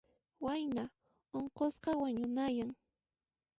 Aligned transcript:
Wayna 0.43 0.83
unqusqa 1.37 1.91
wañunayan. 2.01 2.71